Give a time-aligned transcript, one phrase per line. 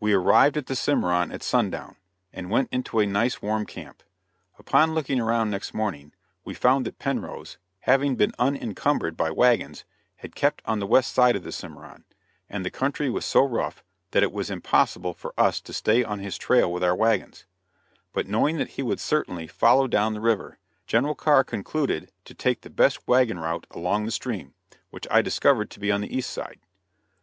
[0.00, 1.96] We arrived at the Cimarron at sundown,
[2.30, 4.02] and went into a nice warm camp.
[4.58, 6.12] Upon looking around next morning,
[6.44, 11.36] we found that Penrose, having been unencumbered by wagons, had kept on the west side
[11.36, 12.04] of the Cimarron,
[12.50, 16.18] and the country was so rough that it was impossible for us to stay on
[16.18, 17.46] his trail with our wagons;
[18.12, 22.60] but knowing that he would certainly follow down the river, General Carr concluded to take
[22.60, 24.52] the best wagon route along the stream,
[24.90, 26.60] which I discovered to be on the east side.